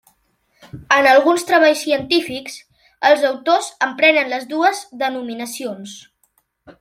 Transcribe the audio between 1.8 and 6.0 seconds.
científics els autors empren les dues denominacions.